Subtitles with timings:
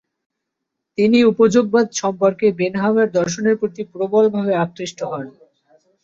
[0.97, 5.25] তিনি উপযোগবাদ সম্পর্কে বেন্থামের দর্শনের প্রতি প্রবলভাবে আকৃষ্ট হন।